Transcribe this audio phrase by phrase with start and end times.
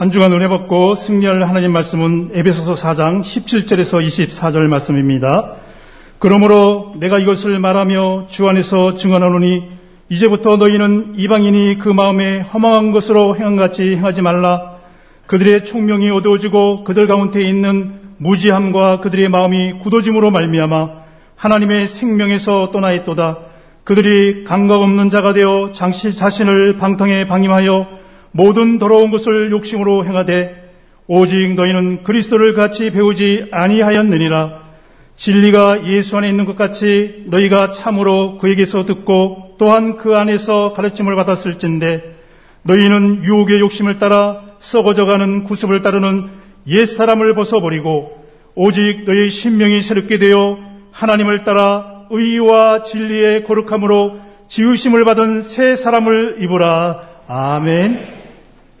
[0.00, 5.56] 한 주간 은혜 받고 승리할 하나님 말씀은 에베소서 4장 17절에서 24절 말씀입니다.
[6.18, 9.68] 그러므로 내가 이것을 말하며 주 안에서 증언하노니
[10.08, 14.76] 이제부터 너희는 이방인이 그 마음에 허망한 것으로 행한 같이 행하지 말라.
[15.26, 20.88] 그들의 총명이 어두워지고 그들 가운데 있는 무지함과 그들의 마음이 굳어짐으로 말미암아
[21.36, 23.36] 하나님의 생명에서 떠나 있도다.
[23.84, 27.99] 그들이 감각 없는 자가 되어 장시 자신을 방탕에 방임하여
[28.32, 30.70] 모든 더러운 것을 욕심으로 행하되
[31.06, 34.70] 오직 너희는 그리스도를 같이 배우지 아니하였느니라.
[35.16, 42.16] 진리가 예수 안에 있는 것 같이 너희가 참으로 그에게서 듣고 또한 그 안에서 가르침을 받았을진데
[42.62, 46.28] 너희는 유혹의 욕심을 따라 썩어져가는 구습을 따르는
[46.68, 48.24] 옛 사람을 벗어버리고
[48.54, 50.58] 오직 너희 신명이 새롭게 되어
[50.92, 57.02] 하나님을 따라 의와 진리의 거룩함으로 지으심을 받은 새 사람을 입으라.
[57.28, 58.19] 아멘.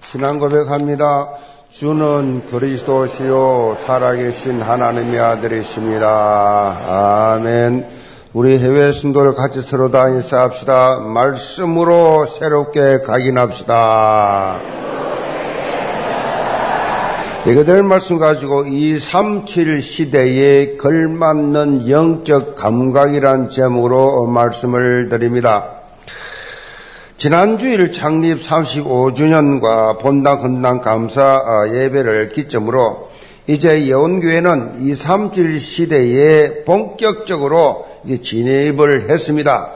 [0.02, 1.28] 신앙 고백합니다.
[1.70, 7.34] 주는 그리스도시요 살아계신 하나님의 아들이십니다.
[7.36, 7.86] 아멘.
[8.32, 11.00] 우리 해외 순도를 같이 서로 다 인사합시다.
[11.00, 14.56] 말씀으로 새롭게 각인합시다.
[17.46, 25.79] 이거들 말씀 가지고 237 시대에 걸맞는 영적 감각이란 제목으로 말씀을 드립니다.
[27.20, 33.10] 지난주일 창립 35주년과 본당 헌당 감사 예배를 기점으로
[33.46, 37.86] 이제 예원교회는 237 시대에 본격적으로
[38.22, 39.70] 진입을 했습니다.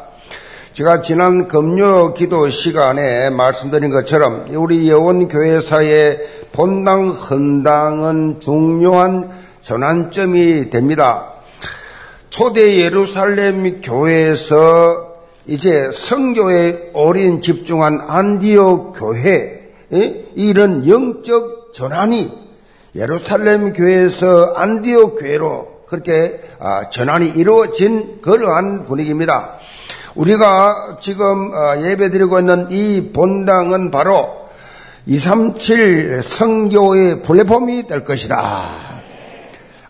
[0.73, 9.29] 제가 지난 금요 기도 시간에 말씀드린 것처럼 우리 예원교회사의 본당 헌당은 중요한
[9.61, 11.35] 전환점이 됩니다.
[12.31, 15.14] 초대 예루살렘 교회에서
[15.47, 19.73] 이제 성교에 어린 집중한 안디오 교회
[20.35, 22.33] 이런 영적 전환이
[22.95, 29.59] 예루살렘 교회에서 안디오 교회로 그렇게 아, 전환이 이루어진 그러한 분위기입니다.
[30.15, 34.49] 우리가 지금 어, 예배드리고 있는 이 본당은 바로
[35.07, 38.94] 237 성교의 플랫폼이 될 것이다.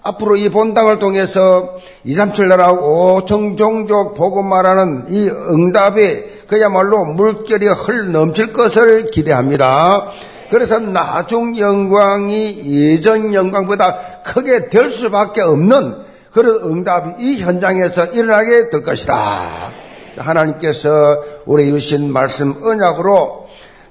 [0.04, 8.12] 앞으로 이 본당을 통해서 237 나라 5청 종족 보고 말하는 이 응답에 그야말로 물결이 흘
[8.12, 10.10] 넘칠 것을 기대합니다.
[10.50, 18.82] 그래서 나중 영광이 예전 영광보다 크게 될 수밖에 없는 그런 응답이 이 현장에서 일어나게 될
[18.82, 19.72] 것이다.
[20.19, 23.47] 하나님께서 우리 주신 말씀 언약으로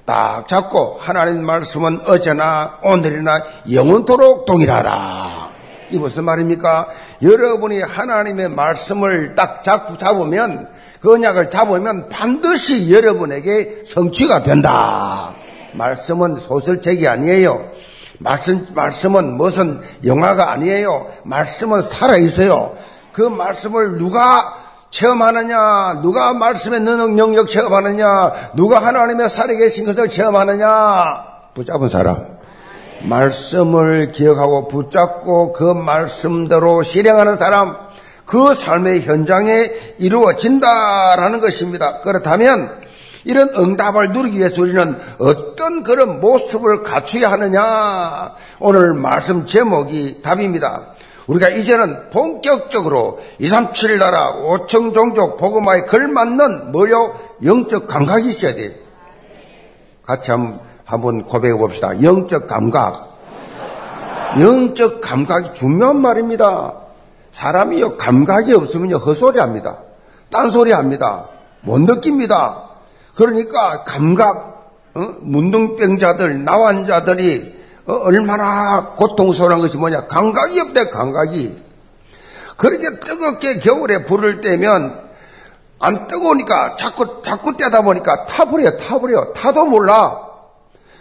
[0.06, 3.42] 딱 잡고 하나님 말씀은 어제나 오늘이나
[3.72, 5.33] 영원토록 동일하다.
[5.94, 6.88] 이 무슨 말입니까?
[7.22, 10.68] 여러분이 하나님의 말씀을 딱 잡으면
[11.00, 15.34] 그 언약을 잡으면 반드시 여러분에게 성취가 된다.
[15.74, 17.70] 말씀은 소설책이 아니에요.
[18.18, 21.06] 말씀, 말씀은 무슨 영화가 아니에요.
[21.22, 22.76] 말씀은 살아있어요.
[23.12, 24.54] 그 말씀을 누가
[24.90, 26.00] 체험하느냐?
[26.02, 28.52] 누가 말씀의 능력 체험하느냐?
[28.54, 31.24] 누가 하나님의 살아계신 것을 체험하느냐?
[31.54, 32.33] 붙잡은 사람.
[33.08, 37.76] 말씀을 기억하고 붙잡고 그 말씀대로 실행하는 사람,
[38.24, 42.00] 그 삶의 현장에 이루어진다라는 것입니다.
[42.00, 42.82] 그렇다면
[43.24, 48.34] 이런 응답을 누리기 위해서 우리는 어떤 그런 모습을 갖춰야 하느냐?
[48.60, 50.94] 오늘 말씀 제목이 답입니다.
[51.26, 57.18] 우리가 이제는 본격적으로 237 나라 5청 종족 복음화에 걸맞는 뭐요?
[57.42, 58.72] 영적 감각이 있어야 돼요.
[60.04, 62.02] 같이 한번, 한번 고백해 봅시다.
[62.02, 63.14] 영적 감각.
[64.40, 66.74] 영적 감각이 중요한 말입니다.
[67.32, 69.78] 사람이요, 감각이 없으면요, 헛소리 합니다.
[70.30, 71.28] 딴소리 합니다.
[71.62, 72.70] 못 느낍니다.
[73.16, 75.14] 그러니까 감각, 어?
[75.20, 80.06] 문둥병자들, 나환자들이 어, 얼마나 고통스러운 것이 뭐냐?
[80.06, 81.62] 감각이 없대, 감각이.
[82.56, 85.04] 그렇게 뜨겁게 겨울에 불을 떼면
[85.80, 89.32] 안 뜨거우니까 자꾸, 자꾸 떼다 보니까 타버려, 타버려.
[89.32, 90.33] 타도 몰라.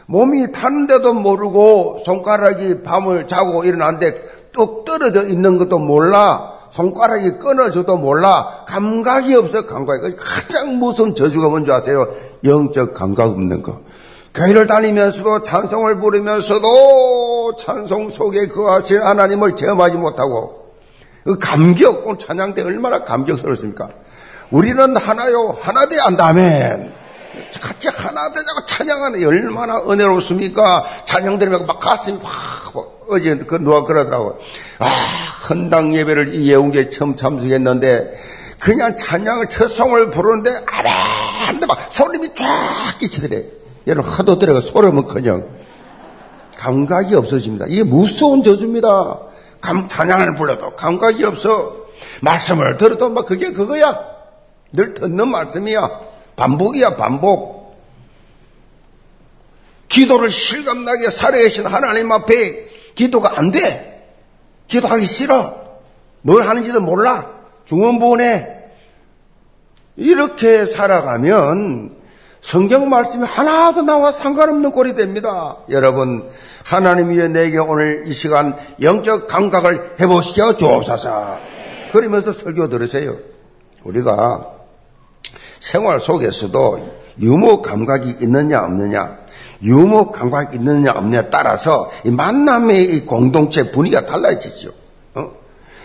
[0.06, 6.54] 몸이 타는데도 모르고 손가락이 밤을 자고 일어났는데 뚝 떨어져 있는 것도 몰라.
[6.70, 8.64] 손가락이 끊어져도 몰라.
[8.68, 10.16] 감각이 없어, 감각이.
[10.16, 12.08] 가장 무서운 저주가 뭔지 아세요?
[12.44, 13.82] 영적 감각 없는 거.
[14.34, 20.64] 교회를 다니면서도 찬송을 부르면서도 찬송 속에 그하신 하나님을 체험하지 못하고
[21.24, 23.90] 그 감격, 찬양 때 얼마나 감격스럽습니까?
[24.50, 26.93] 우리는 하나요, 하나 돼 안다면
[27.60, 30.86] 같이 하나 되자고 찬양하는 얼마나 은혜롭습니까?
[31.06, 32.74] 찬양 들으면 막 가슴이 확,
[33.10, 34.40] 어제 그 누가 그러더라고.
[34.80, 34.86] 아,
[35.50, 38.14] 헌당 예배를 이 예웅제 처음 참석했는데
[38.60, 40.92] 그냥 찬양을 첫 송을 부르는데 아멘
[41.48, 42.46] 한데 막 소름이 쫙
[43.00, 43.44] 끼치더래.
[43.88, 45.46] 여러분 하도 들어가 소름은 그냥
[46.58, 47.66] 감각이 없어집니다.
[47.68, 49.20] 이게 무서운 저주입니다.
[49.60, 51.76] 감, 찬양을 불러도 감각이 없어.
[52.22, 54.00] 말씀을 들어도 막 그게 그거야.
[54.72, 56.13] 늘 듣는 말씀이야.
[56.36, 57.76] 반복이야, 반복.
[59.88, 64.12] 기도를 실감나게 살아계신 하나님 앞에 기도가 안 돼.
[64.68, 65.54] 기도하기 싫어.
[66.22, 67.30] 뭘 하는지도 몰라.
[67.66, 68.64] 중원부원에.
[69.96, 71.96] 이렇게 살아가면
[72.42, 75.58] 성경 말씀이 하나도 나와 상관없는 꼴이 됩니다.
[75.70, 76.30] 여러분,
[76.66, 81.40] 하나님이 내게 오늘 이 시간 영적 감각을 해보시켜 주옵소서.
[81.92, 83.18] 그러면서 설교 들으세요.
[83.84, 84.53] 우리가
[85.64, 89.18] 생활 속에서도 유머 감각이 있느냐 없느냐,
[89.64, 94.72] 유머 감각이 있느냐 없느냐에 따라서 이 만남의 이 공동체 분위기가 달라지죠.
[95.16, 95.32] 어?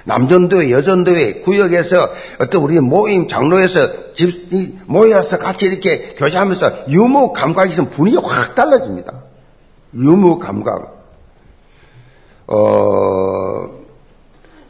[0.04, 2.08] 남전도회, 여전도회, 구역에서
[2.40, 4.48] 어떤 우리 모임 장로에서 집
[4.86, 9.12] 모여서 같이 이렇게 교제하면서 유머 감각이 있으면 분위기가 확 달라집니다.
[9.94, 10.98] 유머 감각.
[12.48, 13.70] 어,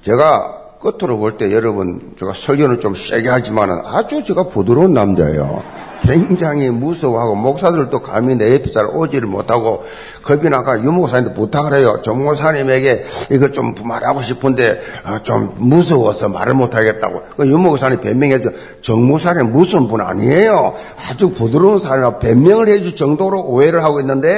[0.02, 5.62] 제가 끝으로 볼 때 여러분 제가 설교는 좀 세게 하지만은 아주 제가 부드러운 남자예요.
[6.02, 9.82] 굉장히 무서워하고 목사들도 감히 내 옆에 잘 오지를 못하고
[10.22, 12.00] 겁이 나가 유목사님한테 부탁을 해요.
[12.02, 17.22] 정목사님에게 이걸 좀 말하고 싶은데 어, 좀 무서워서 말을 못하겠다고.
[17.36, 18.50] 그 유목사님 변명해서
[18.80, 20.74] 정목사님 무슨 분 아니에요.
[21.10, 24.28] 아주 부드러운 사람이라 변명을 해줄 정도로 오해를 하고 있는데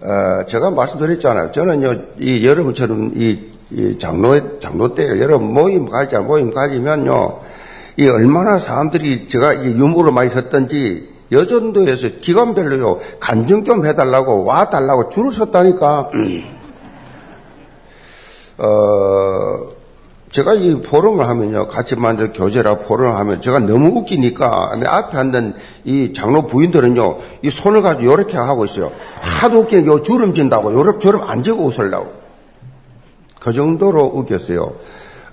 [0.00, 1.50] 어, 제가 말씀드렸잖아요.
[1.50, 3.38] 저는요, 이 여러분처럼 이,
[3.70, 7.40] 이 장로, 장로 때 여러분 모임 가자, 모임 가지면요,
[7.96, 15.32] 이 얼마나 사람들이 제가 이 유머를 많이 섰던지 여전도에서 기관별로요, 간증 좀 해달라고 와달라고 줄을
[15.32, 16.10] 섰다니까.
[18.58, 19.77] 어,
[20.30, 25.54] 제가 이 포럼을 하면요, 같이 만들 교제라 포럼을 하면 제가 너무 웃기니까 내 앞에 앉은
[25.84, 28.92] 이 장로 부인들은요, 이 손을 가지고 이렇게 하고 있어요.
[29.20, 32.12] 하도 웃기게 요 주름 진다고 요렇게 주름 안 지고 웃으려고.
[33.40, 34.72] 그 정도로 웃겼어요.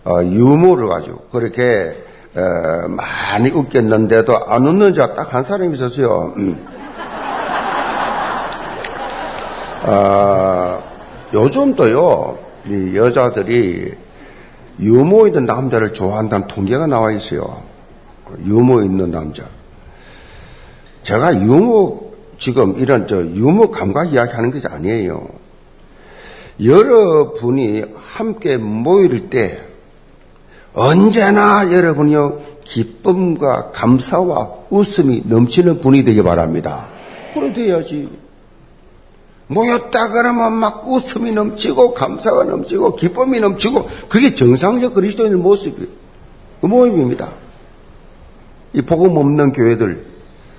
[0.06, 2.04] 어, 유머를 가지고 그렇게
[2.36, 6.34] 어, 많이 웃겼는데도 안 웃는 자가 딱한 사람이 있었어요.
[6.38, 6.66] 음.
[9.88, 10.80] 아,
[11.34, 12.38] 요즘도요,
[12.70, 14.05] 이 여자들이
[14.80, 17.64] 유머 있는 남자를 좋아한다는 통계가 나와 있어요.
[18.46, 19.44] 유머 있는 남자.
[21.04, 22.00] 제가 유머
[22.38, 25.28] 지금 이런 저 유머 감각 이야기 하는 것이 아니에요.
[26.64, 29.62] 여러분이 함께 모일 때
[30.74, 36.88] 언제나 여러분이요 기쁨과 감사와 웃음이 넘치는 분이 되기 바랍니다.
[37.34, 38.10] 그래 돼야지.
[39.48, 45.88] 모였다 그러면 막 웃음이 넘치고 감사가 넘치고 기쁨이 넘치고 그게 정상적 그리스도인의 모습이에요.
[46.62, 47.30] 그 모임입니다.
[48.74, 50.06] 이 복음 없는 교회들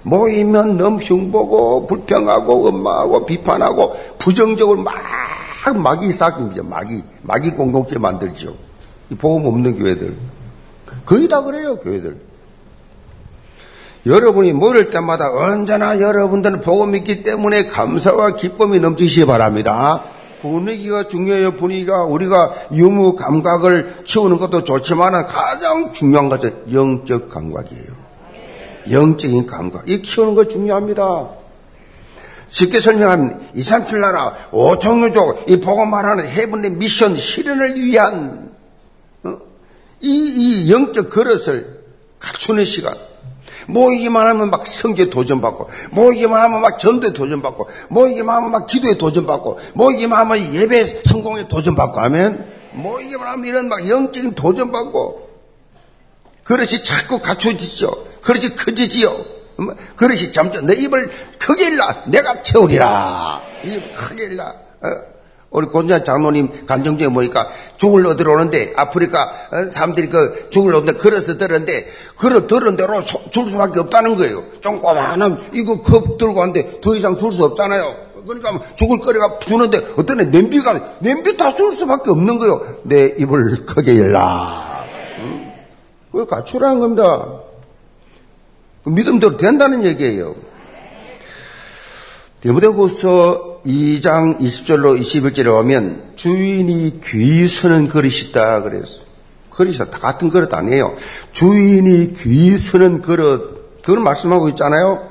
[0.02, 4.94] 모이면 너무 흉보고 불평하고 원망하고 비판하고 부정적으로 막
[5.74, 6.62] 마귀 쌓입니다.
[6.62, 8.54] 마귀 마귀 공동체 만들죠.
[9.10, 10.16] 이 복음 없는 교회들
[11.04, 12.25] 거의 다 그래요 교회들.
[14.06, 20.04] 여러분이 모일 때마다 언제나 여러분들은 복음이 있기 때문에 감사와 기쁨이 넘치시기 바랍니다.
[20.42, 21.56] 분위기가 중요해요.
[21.56, 28.06] 분위기가 우리가 유무 감각을 키우는 것도 좋지만 가장 중요한 것은 영적 감각이에요.
[28.92, 29.88] 영적인 감각.
[29.88, 31.30] 이 키우는 거 중요합니다.
[32.46, 38.52] 쉽게 설명하면 2, 3, 7 나라 5천 유족 이 복음 말하는 해븐의 미션 실현을 위한
[39.24, 39.38] 어?
[40.00, 41.80] 이, 이 영적 그릇을
[42.20, 42.94] 갖추는 시간
[43.66, 49.58] 모이기만 하면 막 성교에 도전받고, 모이기만 하면 막 전도에 도전받고, 모이기만 하면 막 기도에 도전받고,
[49.74, 55.26] 모이기만 하면 예배 성공에 도전받고 하면, 모이기만 하면 이런 막 영적인 도전받고,
[56.44, 57.90] 그릇이 자꾸 갖춰지죠.
[58.22, 59.16] 그릇이 커지지요.
[59.96, 63.42] 그릇이 점점 내 입을 크게 일라 내가 채우리라.
[63.64, 64.54] 입 크게 일라.
[64.82, 65.15] 어?
[65.56, 67.48] 우리 고전 장로님 간정중에 보니까
[67.78, 71.86] 죽을 얻으러 오는데 아프리카 어, 사람들이 그 죽을 얻는데 걸어서 들었는데
[72.16, 74.44] 걸어 들은 대로 줄 수밖에 없다는 거예요.
[74.60, 77.94] 좀 꼬만한 이거 컵 들고 왔는데 더 이상 줄 수 없잖아요.
[78.26, 82.76] 그러니까 죽을 거리가 부는데 어떤 애 냄비가 냄비 다 줄 수밖에 없는 거예요.
[82.82, 84.84] 내 입을 크게 열라.
[85.20, 85.52] 응?
[86.12, 87.28] 그걸 갖추라는 겁니다.
[88.84, 90.34] 그 믿음대로 된다는 얘기예요.
[92.42, 99.04] 디모데후서 2장 20절로 21절에 오면 주인이 귀 서는 그릇이 있다 그랬어.
[99.50, 100.94] 그릇이 다 같은 그릇 아니에요.
[101.32, 105.10] 주인이 귀 서는 그릇 그걸 말씀하고 있잖아요.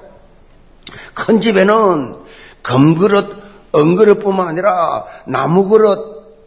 [1.14, 2.16] 큰 집에는
[2.62, 3.44] 금그릇,
[3.76, 5.98] 은그릇뿐만 아니라 나무 그릇,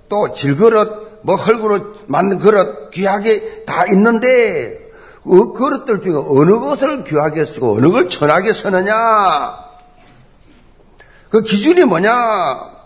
[0.09, 4.89] 또 질그릇, 뭐 헐그릇, 만든 그릇 귀하게 다 있는데
[5.23, 9.68] 그 그릇들 중에 어느 것을 귀하게 쓰고 어느 걸 천하게 쓰느냐?
[11.31, 12.79] 그 기준이 뭐냐?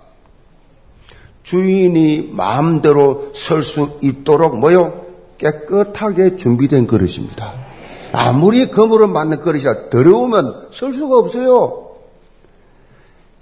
[1.42, 5.06] 주인이 마음대로 설 수 있도록 뭐요?
[5.38, 7.52] 깨끗하게 준비된 그릇입니다.
[8.12, 11.96] 아무리 금으로 만든 그릇이라 더러우면 설 수가 없어요.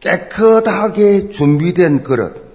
[0.01, 2.49] 깨끗하게 준비된 그릇.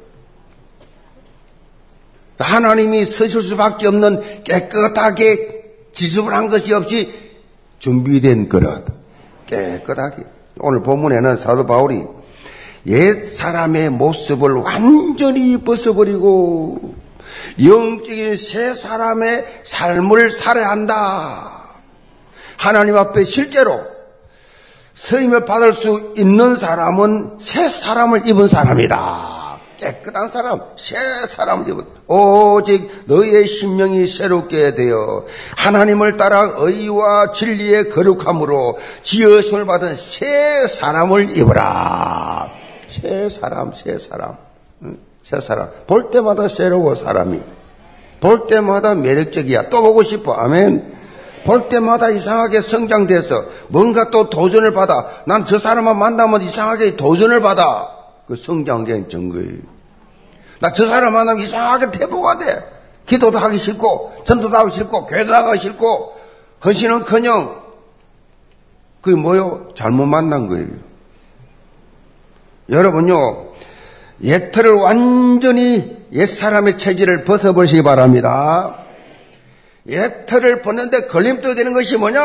[2.39, 7.13] 하나님이 서실 수밖에 없는 깨끗하게 지저분한 것이 없이
[7.79, 8.85] 준비된 그릇.
[9.45, 10.23] 깨끗하게.
[10.59, 12.03] 오늘 본문에는 사도 바울이
[12.87, 16.95] 옛 사람의 모습을 완전히 벗어버리고
[17.63, 21.55] 영적인 새 사람의 삶을 살아야 한다.
[22.57, 23.81] 하나님 앞에 실제로
[24.93, 29.35] 서임을 받을 수 있는 사람은 새 사람을 입은 사람이다.
[29.77, 30.95] 깨끗한 사람, 새
[31.27, 35.25] 사람을 입은 오직 너의 심령이 새롭게 되어
[35.57, 42.64] 하나님을 따라 의와 진리의 거룩함으로 지으심을 받은 새 사람을 입어라.
[43.01, 44.37] 새 사람, 새 사람,
[45.23, 45.69] 새 사람.
[45.87, 47.41] 볼 때마다 새로워 사람이.
[48.21, 49.69] 볼 때마다 매력적이야.
[49.69, 50.33] 또 보고 싶어.
[50.33, 50.93] 아멘.
[51.45, 55.07] 볼 때마다 이상하게 성장돼서 뭔가 또 도전을 받아.
[55.25, 57.89] 난 저 사람만 만나면 이상하게 도전을 받아.
[58.27, 59.59] 그 성장된 증거예요.
[60.59, 62.63] 나 저 사람 만나면 이상하게 태도가 돼.
[63.05, 66.15] 기도도 하기 싫고, 전도도 하기 싫고, 교회도 나가기 싫고,
[66.63, 67.61] 헌신은 커녕,
[69.01, 69.69] 그게 뭐요?
[69.75, 70.69] 잘못 만난 거예요.
[72.69, 73.53] 여러분요,
[74.23, 78.85] 옛틀을 완전히 옛사람의 체질을 벗어버리시기 바랍니다.
[79.87, 82.21] 옛틀을 벗는데 걸림돌 되는 것이 뭐냐?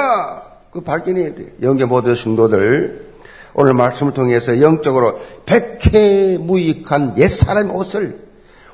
[0.71, 1.53] 그 발견해야 돼.
[1.63, 3.11] 영계 모든 성도들,
[3.55, 8.19] 오늘 말씀을 통해서 영적으로 백해무익한 옛사람의 옷을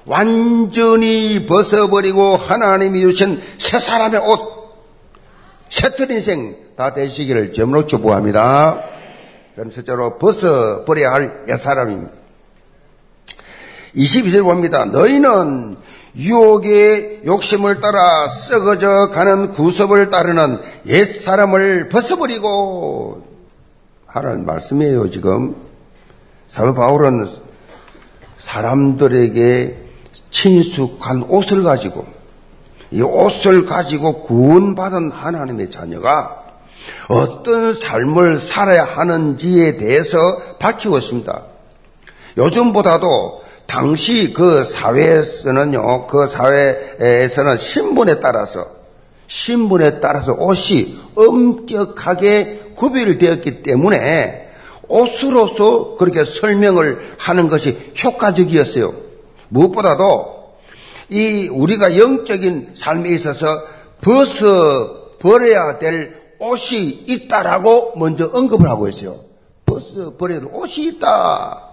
[0.05, 4.39] 완전히 벗어버리고 하나님이 주신 새 사람의 옷,
[5.69, 8.96] 새틀 인생 다 되시기를 점으로 축복합니다.
[9.57, 12.13] 그럼 실제로 벗어버려야 할 옛사람입니다.
[13.97, 14.85] 22절 봅니다.
[14.85, 15.79] 너희는
[16.15, 23.27] 유혹의 욕심을 따라 썩어져 가는 구섭을 따르는 옛사람을 벗어버리고
[24.07, 25.57] 하는 말씀이에요, 지금.
[26.49, 27.27] 사도 바울은
[28.39, 29.79] 사람들에게
[30.31, 32.05] 친숙한 옷을 가지고
[32.91, 36.46] 이 옷을 가지고 구원받은 하나님의 자녀가
[37.09, 40.19] 어떤 삶을 살아야 하는지에 대해서
[40.59, 41.43] 밝히고 있습니다.
[42.39, 48.67] 요즘보다도 당시 그 사회에서는요, 그 사회에서는 신분에 따라서,
[49.27, 54.47] 신분에 따라서 옷이 엄격하게 구별되었기 때문에
[54.89, 58.95] 옷으로서 그렇게 설명을 하는 것이 효과적이었어요.
[59.49, 60.37] 무엇보다도
[61.09, 63.47] 이 우리가 영적인 삶에 있어서
[64.01, 69.21] 벗어 버려야 될 옷이 있다라고 먼저 언급을 하고 있어요.
[70.19, 71.67] 버려야 될 옷이 있다.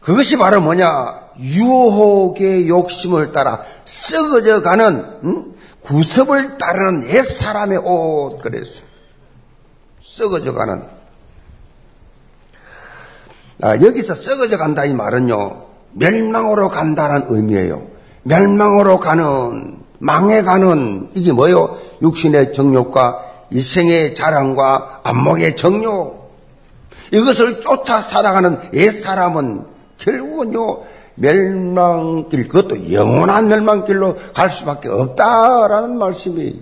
[0.00, 1.30] 그것이 바로 뭐냐?
[1.38, 5.54] 유혹의 욕심을 따라 썩어져 가는 음?
[5.80, 8.82] 구습을 따르는 옛 사람의 옷 그랬어요.
[10.00, 10.82] 썩어져 가는.
[13.60, 15.66] 아, 여기서 썩어져 간다 이 말은요.
[15.92, 17.86] 멸망으로 간다는 의미예요.
[18.24, 21.78] 멸망으로 가는 망해가는 이게 뭐요?
[22.02, 26.32] 육신의 정욕과 일생의 자랑과 안목의 정욕
[27.12, 29.64] 이것을 쫓아 살아가는 옛 사람은
[29.98, 30.82] 결국은요,
[31.14, 36.60] 멸망길, 그것도 영원한 멸망길로 갈 수밖에 없다라는 말씀이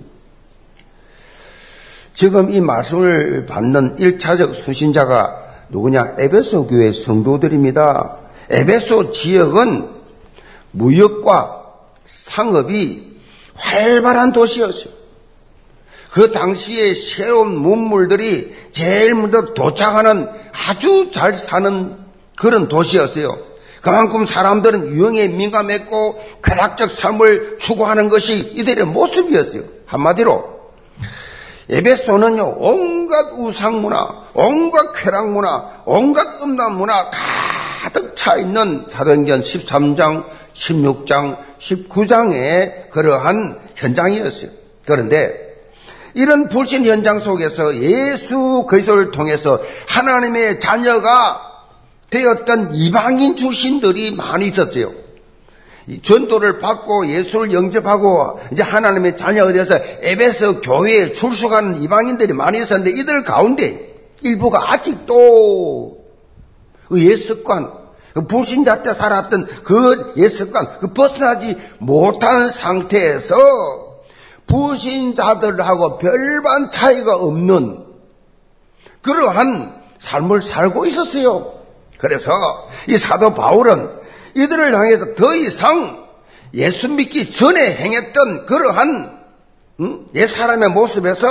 [2.12, 6.16] 지금 이 말씀을 받는 1차적 수신자가 누구냐?
[6.18, 8.16] 에베소 교회 성도들입니다.
[8.50, 9.88] 에베소 지역은
[10.73, 11.62] 무역과
[12.04, 13.19] 상업이
[13.54, 14.92] 활발한 도시였어요.
[16.12, 21.97] 그 당시에 새로운 문물들이 제일 먼저 도착하는 아주 잘 사는
[22.37, 23.50] 그런 도시였어요.
[23.80, 29.62] 그만큼 사람들은 유형에 민감했고 쾌락적 삶을 추구하는 것이 이들의 모습이었어요.
[29.87, 30.61] 한마디로
[31.71, 37.11] 에베소는요 온갖 우상 문화, 온갖 쾌락 문화, 온갖 음란 문화
[37.83, 44.50] 가득 차 있는 사도행전 13장, 16장, 19장의 그러한 현장이었어요.
[44.85, 45.50] 그런데
[46.14, 51.40] 이런 불신 현장 속에서 예수 그리스도를 통해서 하나님의 자녀가
[52.11, 54.92] 되었던 이방인 출신들이 많이 있었어요.
[56.02, 63.25] 전도를 받고 예수를 영접하고 이제 하나님의 자녀가 되어서 에베소 교회에 출석하는 이방인들이 많이 있었는데 이들
[63.25, 66.04] 가운데 일부가 아직도
[66.88, 67.79] 그 옛습관, 그
[68.28, 73.34] 불신자 때 살았던 그 옛습관, 그 벗어나지 못하는 상태에서
[74.46, 77.84] 불신자들하고 별반 차이가 없는
[79.02, 81.60] 그러한 삶을 살고 있었어요.
[81.98, 82.30] 그래서
[82.88, 83.90] 이 사도 바울은
[84.34, 86.08] 이들을 향해서 더 이상
[86.54, 89.20] 예수 믿기 전에 행했던 그러한
[89.80, 90.06] 응?
[90.14, 91.26] 옛 사람의 모습에서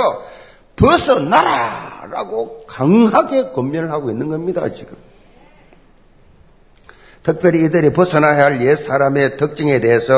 [0.76, 4.96] 벗어나라라고 강하게 권면을 하고 있는 겁니다, 지금.
[7.22, 10.12] 특별히 이들이 벗어나야 할 옛 사람의 특징에 대해서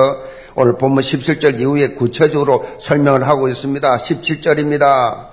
[0.55, 3.97] 오늘 본문 17절 이후에 구체적으로 설명을 하고 있습니다.
[3.97, 5.27] 17절입니다.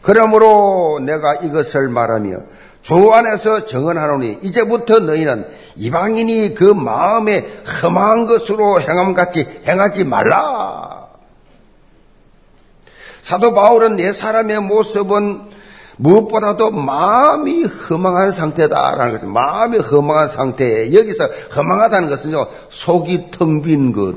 [0.00, 2.36] 그러므로 내가 이것을 말하며
[2.82, 5.46] 주 안에서 정언하노니 이제부터 너희는
[5.76, 7.46] 이방인이 그 마음에
[7.82, 11.08] 험한 것으로 행함같이 행하지 말라.
[13.20, 15.50] 사도 바울은 옛 사람의 모습은
[16.00, 24.16] 무엇보다도 마음이 허망한 상태다라는 것은 마음이 허망한 상태에 여기서 허망하다는 것은요 속이 텅 빈 것,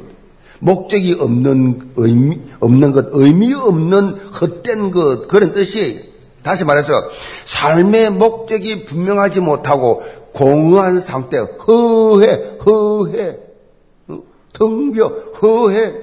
[0.59, 6.93] 목적이 없는 의미 없는 것, 의미 없는 헛된 것 그런 뜻이 다시 말해서
[7.45, 13.37] 삶의 목적이 분명하지 못하고 공허한 상태, 허해, 허해,
[14.07, 14.19] 어?
[14.53, 15.07] 텅벼,
[15.41, 15.93] 허해,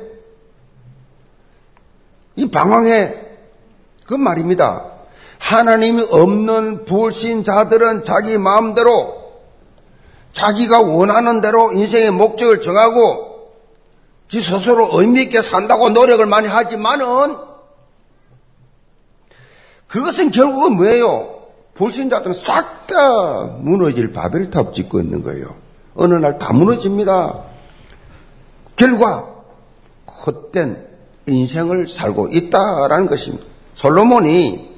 [2.37, 3.15] 이 방황해
[4.07, 5.00] 그 말입니다.
[5.41, 9.19] 하나님이 없는 불신 자들은 자기 마음대로
[10.33, 13.51] 자기가 원하는 대로 인생의 목적을 정하고
[14.29, 17.37] 지 스스로 의미 있게 산다고 노력을 많이 하지만은
[19.89, 21.41] 그것은 결국은 뭐예요?
[21.75, 25.55] 불신자들은 싹 다 무너질 바벨탑 짓고 있는 거예요.
[25.95, 27.39] 어느 날 다 무너집니다.
[28.77, 29.29] 결과
[30.27, 30.87] 헛된
[31.27, 33.45] 인생을 살고 있다라는 것입니다.
[33.75, 34.70] 솔로몬이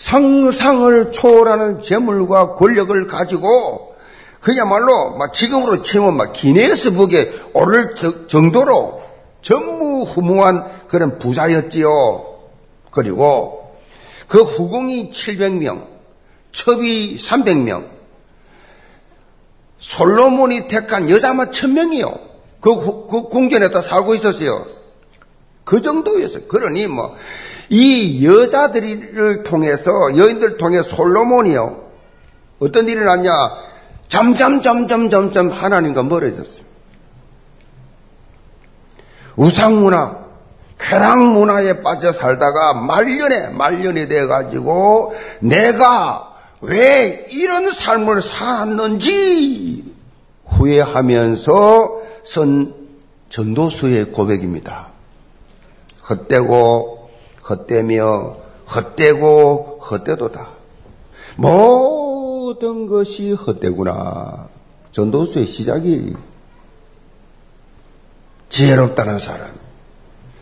[0.00, 3.94] 상상을 초월하는 재물과 권력을 가지고
[4.40, 7.94] 그야말로 막 지금으로 치면 막 기네스북에 오를
[8.26, 9.02] 정도로
[9.42, 11.88] 전무후무한 그런 부자였지요.
[12.90, 13.76] 그리고
[14.26, 15.86] 그 후궁이 700명,
[16.52, 17.86] 첩이 300명,
[19.78, 22.18] 솔로몬이 택한 여자만 1000명이요.
[22.60, 24.66] 그, 그 궁전에 다 살고 있었어요.
[25.64, 26.46] 그 정도였어요.
[26.46, 27.16] 그러니 뭐,
[27.70, 31.90] 이 여자들을 통해서, 여인들 통해 솔로몬이요.
[32.58, 33.30] 어떤 일이 났냐?
[34.08, 36.64] 점점, 점점, 점점 하나님과 멀어졌어요.
[39.36, 40.18] 우상 문화,
[40.78, 49.94] 쾌락 문화에 빠져 살다가 말년에, 말년이 돼 가지고 내가 왜 이런 삶을 살았는지
[50.46, 52.74] 후회하면서 선
[53.28, 54.88] 전도수의 고백입니다.
[56.08, 56.99] 헛되고
[57.50, 58.36] 헛되며
[58.74, 60.48] 헛되고 헛되도다.
[61.36, 64.48] 모든 것이 헛되구나.
[64.92, 66.14] 전도수의 시작이
[68.48, 69.48] 지혜롭다는 사람,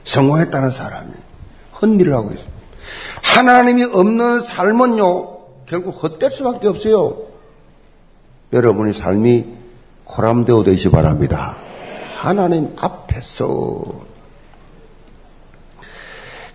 [0.04, 1.10] 성공했다는 사람이
[1.80, 2.58] 헛일을 하고 있습니다.
[3.22, 7.18] 하나님이 없는 삶은요, 결국 헛될 수밖에 없어요.
[8.52, 9.46] 여러분의 삶이
[10.04, 11.58] 코람되어 되시 바랍니다.
[12.16, 14.07] 하나님 앞에서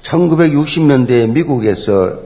[0.03, 2.19] 1960년대 미국에서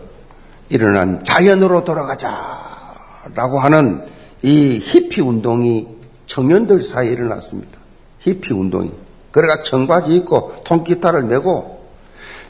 [0.69, 4.05] 일어난 자연으로 돌아가자라고 하는
[4.41, 5.87] 이 히피 운동이
[6.25, 7.77] 청년들 사이에 일어났습니다.
[8.19, 8.91] 히피 운동이.
[9.31, 11.85] 그래가 청바지 입고 통기타를 메고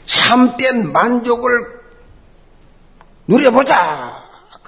[0.06, 1.50] 참된 만족을
[3.26, 4.17] 누려보자!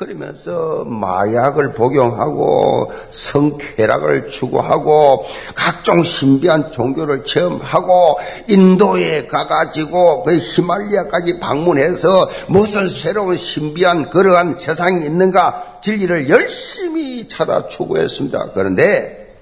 [0.00, 12.88] 그러면서 마약을 복용하고 성쾌락을 추구하고 각종 신비한 종교를 체험하고 인도에 가가지고 그 히말리아까지 방문해서 무슨
[12.88, 18.52] 새로운 신비한 그러한 세상이 있는가 진리를 열심히 찾아 추구했습니다.
[18.54, 19.36] 그런데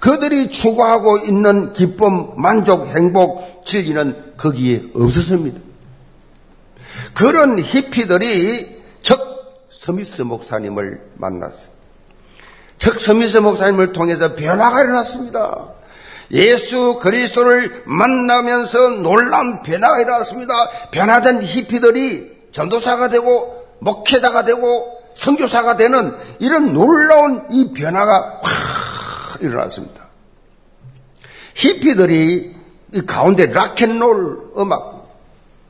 [0.00, 5.58] 그들이 추구하고 있는 기쁨, 만족, 행복, 진리는 거기에 없었습니다.
[7.14, 8.73] 그런 히피들이 적
[9.78, 11.74] 서미스 목사님을 만났어요.
[12.78, 15.68] 즉 서미스 목사님을 통해서 변화가 일어났습니다.
[16.30, 20.54] 예수 그리스도를 만나면서 놀라운 변화가 일어났습니다.
[20.90, 30.04] 변화된 히피들이 전도사가 되고 목회자가 되고 선교사가 되는 이런 놀라운 이 변화가 확 일어났습니다.
[31.54, 32.54] 히피들이
[32.94, 35.04] 이 가운데 락앤롤 음악,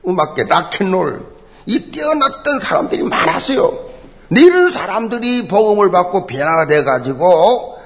[0.06, 1.26] 음악계 락앤롤
[1.66, 3.83] 이 뛰어났던 사람들이 많았어요.
[4.30, 7.78] 이런 사람들이 복음을 받고 변화가 돼가지고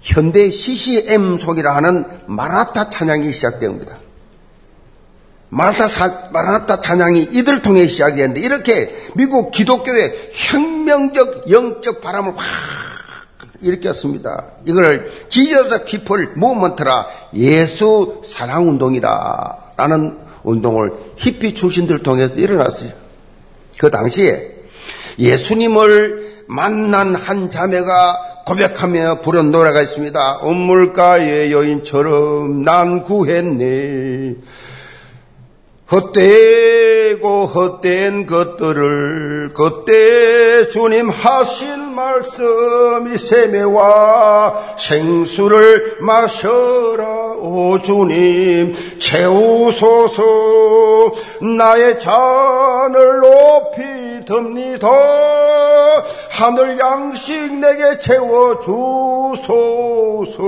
[0.00, 3.96] 현대 CCM 속이라 하는 마라타 찬양이 시작됩니다.
[5.50, 12.44] 마라타, 마라타 찬양이 이들 통해 시작이 됐는데 이렇게 미국 기독교의 혁명적 영적 바람을 확
[13.60, 14.46] 일으켰습니다.
[14.64, 22.92] 이걸 지저스 피플 무먼트라 예수 사랑 운동이라 라는 운동을 히피 출신들 통해서 일어났어요.
[23.78, 24.59] 그 당시에
[25.18, 30.40] 예수님을 만난 한 자매가 고백하며 부른 노래가 있습니다.
[30.44, 34.36] 음물가의 여인처럼 난 구했네.
[35.90, 50.22] 헛되고 헛된 것들을 그때 주님 하신 말씀이 세매와 생수를 마셔라 오 주님 채우소서
[51.56, 53.99] 나의 잔을 높이
[54.30, 54.88] 듭니다
[56.30, 60.42] 하늘 양식 내게 채워 주소서.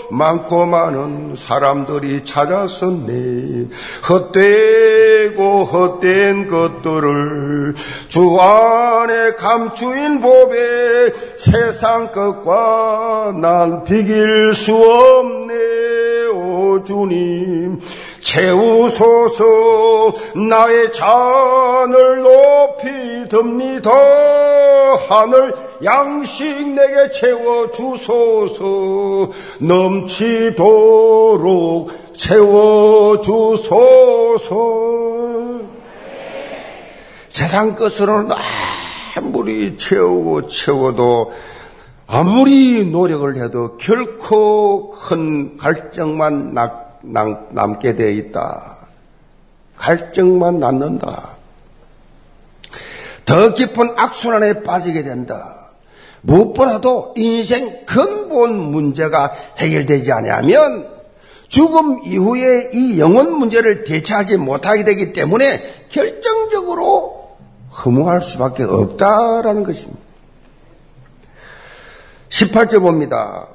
[0.10, 3.68] 많고 많은 사람들이 찾았었네.
[4.10, 7.76] 헛되고 헛된 것들을
[8.10, 15.54] 주 안에 감추인 법에 세상 것과 난 비길 수 없네.
[16.34, 17.80] 오 주님
[18.24, 20.14] 채우소서
[20.50, 23.92] 나의 잔을 높이 듭니다.
[25.08, 28.64] 하늘 양식 내게 채워주소서
[29.60, 31.04] 넘치도록
[32.16, 33.74] 채워주소서.
[37.30, 38.36] 세상 것으로는
[39.16, 41.34] 아무리 채우고 채워도
[42.06, 46.54] 아무리 노력을 해도 결코 큰 갈증만
[47.04, 48.78] 남, 남게 되어 있다.
[49.76, 51.38] 갈증만 남는다.
[53.26, 55.70] 더 깊은 악순환에 빠지게 된다.
[56.22, 60.88] 무엇보다도 인생 근본 문제가 해결되지 않으면
[61.50, 67.38] 죽음 이후에 이 영혼 문제를 대처하지 못하게 되기 때문에 결정적으로
[67.86, 70.02] 허무할 수밖에 없다라는 것입니다.
[72.30, 73.48] 18절 봅니다.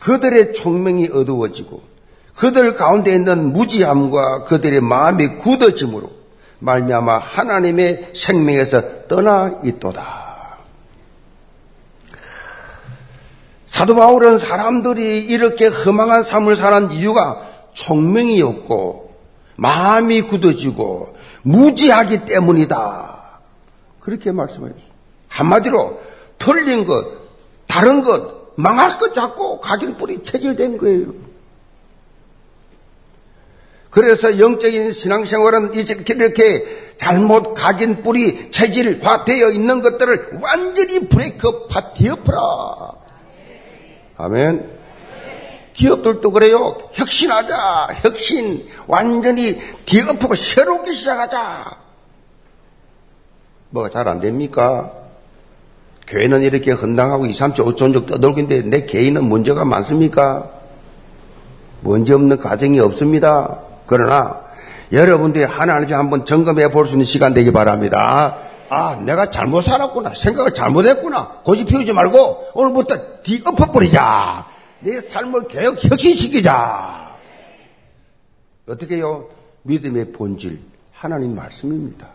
[0.00, 1.93] 그들의 총명이 어두워지고
[2.36, 6.10] 그들 가운데 있는 무지함과 그들의 마음이 굳어짐으로
[6.58, 10.24] 말미암아 하나님의 생명에서 떠나 있도다.
[13.66, 17.40] 사도 바울은 사람들이 이렇게 허망한 삶을 사는 이유가
[17.72, 19.14] 총명이 없고
[19.56, 23.14] 마음이 굳어지고 무지하기 때문이다.
[24.00, 24.94] 그렇게 말씀하셨어요.
[25.28, 26.00] 한마디로
[26.38, 27.04] 틀린 것,
[27.66, 31.23] 다른 것, 망할 것 잡고 각인 뿌리 체질된 거예요.
[33.94, 36.64] 그래서 영적인 신앙생활은 이렇게
[36.96, 42.40] 잘못 각인 뿌리 체질화되어 있는 것들을 완전히 브레이크업 파티어프라.
[44.16, 44.68] 아멘.
[45.74, 46.76] 기업들도 그래요.
[46.92, 48.00] 혁신하자.
[48.02, 48.66] 혁신.
[48.88, 51.78] 완전히 뒤엎고 새롭게 시작하자.
[53.70, 54.90] 뭐가 잘 안 됩니까?
[56.08, 60.50] 교회는 이렇게 헌당하고 2, 3주, 5천 적 떠돌고 있는데 내 개인은 문제가 많습니까?
[61.80, 63.60] 문제 없는 가정이 없습니다.
[63.86, 64.40] 그러나
[64.92, 68.38] 여러분들이 하나님께 한번 점검해 볼 수 있는 시간 되기 바랍니다.
[68.70, 70.14] 아, 내가 잘못 살았구나.
[70.14, 71.40] 생각을 잘못했구나.
[71.44, 74.46] 고집 피우지 말고 오늘부터 뒤엎어버리자.
[74.80, 77.10] 내 삶을 개혁 혁신시키자.
[78.68, 79.28] 어떻게 해요?
[79.62, 80.58] 믿음의 본질,
[80.92, 82.08] 하나님 말씀입니다.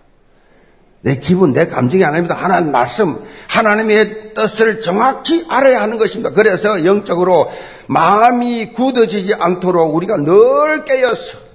[1.02, 2.36] 내 기분, 내 감정이 아닙니다.
[2.38, 6.32] 하나님 말씀, 하나님의 뜻을 정확히 알아야 하는 것입니다.
[6.32, 7.50] 그래서 영적으로
[7.88, 11.49] 마음이 굳어지지 않도록 우리가 늘 깨어서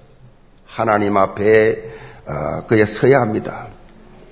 [0.74, 1.76] 하나님 앞에
[2.26, 3.68] 어, 그에 서야 합니다.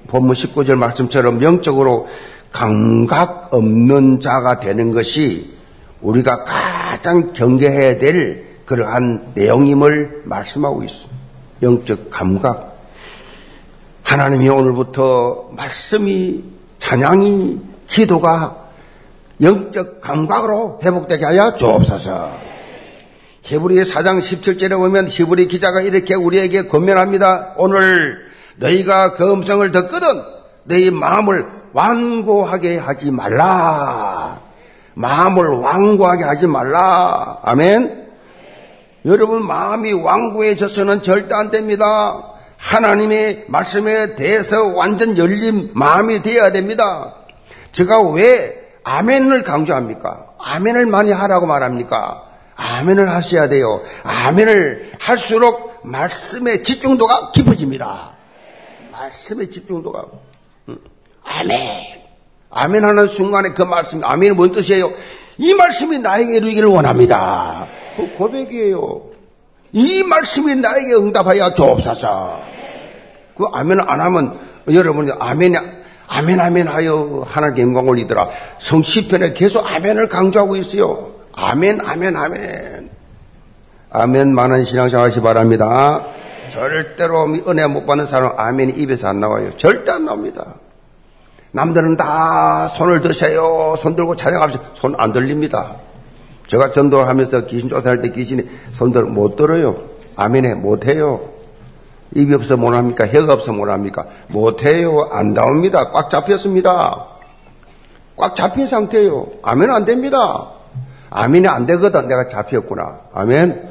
[0.09, 2.09] 본문 19절 말씀처럼 영적으로
[2.50, 5.55] 감각 없는 자가 되는 것이
[6.00, 11.12] 우리가 가장 경계해야 될 그러한 내용임을 말씀하고 있습니다.
[11.62, 12.74] 영적 감각.
[14.02, 16.42] 하나님이 오늘부터 말씀이
[16.78, 18.57] 찬양이 기도가
[19.40, 22.52] 영적 감각으로 회복되게 하여 주옵소서.
[23.53, 27.53] 히브리 4장 17절에 보면 히브리 기자가 이렇게 우리에게 권면합니다.
[27.59, 28.17] 오늘
[28.57, 30.23] 너희가 그 음성을 듣거든
[30.65, 34.41] 너희 마음을 완고하게 하지 말라.
[34.95, 37.41] 마음을 완고하게 하지 말라.
[37.43, 38.07] 아멘.
[39.05, 42.23] 여러분 마음이 완고해져서는 절대 안 됩니다.
[42.57, 47.17] 하나님의 말씀에 대해서 완전 열린 마음이 되어야 됩니다.
[47.73, 50.29] 제가 왜 아멘을 강조합니까?
[50.38, 52.32] 아멘을 많이 하라고 말합니까?
[52.57, 53.83] 아멘을 하셔야 돼요.
[54.05, 58.12] 아멘을 할수록 말씀의 집중도가 깊어집니다.
[58.93, 60.07] 말씀의 집중도가.
[60.69, 60.79] 음.
[61.25, 62.03] 아멘.
[62.51, 64.93] 아멘 하는 순간에 그 말씀, 아멘이 뭔 뜻이에요?
[65.38, 67.67] 이 말씀이 나에게 이루기를 원합니다.
[67.97, 69.03] 그 고백이에요.
[69.73, 72.43] 이 말씀이 나에게 응답하여 주옵소서.
[73.37, 74.38] 그 아멘을 안 하면
[74.71, 75.57] 여러분이 아멘이
[76.07, 78.29] 아멘 아멘 하여 하나님께 영광 올리더라.
[78.59, 81.12] 성시편에 계속 아멘을 강조하고 있어요.
[81.35, 82.90] 아멘, 아멘, 아멘.
[83.90, 86.07] 아멘 많은 신앙생활 하시 바랍니다.
[86.49, 89.57] 절대로 은혜 못 받는 사람 아멘이 입에서 안 나와요.
[89.57, 90.55] 절대 안 나옵니다.
[91.53, 93.75] 남들은 다 손을 드세요.
[93.79, 94.62] 손 들고 찬양합시다.
[94.75, 95.77] 손 안 들립니다.
[96.47, 99.77] 제가 전도하면서 귀신 쫓아낼 때 귀신이 손들 못 들어요.
[100.16, 101.29] 아멘에 못 해요.
[102.14, 103.07] 입이 없어 못 합니까?
[103.07, 104.07] 혀가 없어 못 합니까?
[104.29, 105.09] 못 해요.
[105.12, 105.90] 안 나옵니다.
[105.90, 107.07] 꽉 잡혔습니다.
[108.16, 109.29] 꽉 잡힌 상태예요.
[109.42, 110.49] 아멘 안 됩니다.
[111.14, 112.09] 아멘이 안 되거든.
[112.09, 113.01] 내가 잡혔구나.
[113.12, 113.68] 아멘.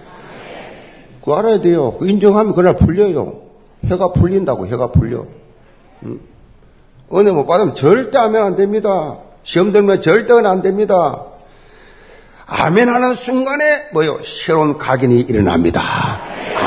[1.20, 1.98] 그거 알아야 돼요.
[1.98, 3.42] 그 인정하면 그날 풀려요.
[3.88, 5.26] 혀가 풀린다고, 혀가 풀려.
[6.04, 6.20] 응?
[7.14, 9.18] 은혜 못 받으면 절대 아멘 안 됩니다.
[9.44, 11.26] 시험 들면 절대 안 됩니다.
[12.46, 14.20] 아멘 하는 순간에 뭐요?
[14.24, 15.82] 새로운 각인이 일어납니다.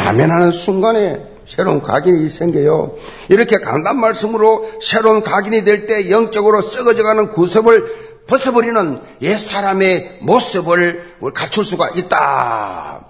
[0.06, 2.94] 아멘 하는 순간에 새로운 각인이 생겨요.
[3.28, 11.64] 이렇게 강단 말씀으로 새로운 각인이 될 때 영적으로 썩어져가는 구습을 벗어버리는 옛 사람의 모습을 갖출
[11.64, 13.04] 수가 있다.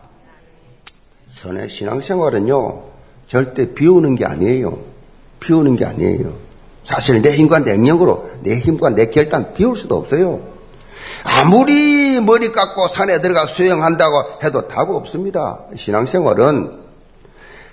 [1.28, 2.82] 선의 신앙생활은요,
[3.26, 4.78] 절대 비우는 게 아니에요.
[5.40, 6.32] 비우는 게 아니에요.
[6.82, 10.40] 사실 내 힘과 내 능력으로, 내 힘과 내 결단 비울 수도 없어요.
[11.22, 15.60] 아무리 머리 깎고 산에 들어가 수영한다고 해도 답 없습니다.
[15.74, 16.84] 신앙생활은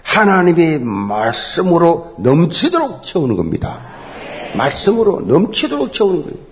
[0.03, 3.81] 하나님의 말씀으로 넘치도록 채우는 겁니다.
[4.55, 6.50] 말씀으로 넘치도록 채우는 거예요.